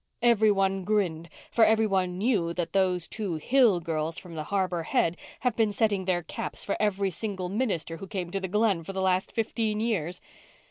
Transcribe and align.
Every 0.23 0.49
one 0.49 0.83
grinned, 0.83 1.29
for 1.51 1.63
every 1.63 1.85
one 1.85 2.17
knew 2.17 2.53
that 2.53 2.73
those 2.73 3.07
two 3.07 3.35
Hill 3.35 3.79
girls 3.79 4.17
from 4.17 4.33
the 4.33 4.45
Harbour 4.45 4.81
Head 4.81 5.15
have 5.41 5.55
been 5.55 5.71
setting 5.71 6.05
their 6.05 6.23
caps 6.23 6.65
for 6.65 6.75
every 6.79 7.11
single 7.11 7.49
minister 7.49 7.97
who 7.97 8.07
came 8.07 8.31
to 8.31 8.39
the 8.39 8.47
Glen 8.47 8.83
for 8.83 8.93
the 8.93 8.99
last 9.03 9.31
fifteen 9.31 9.79
years. 9.79 10.19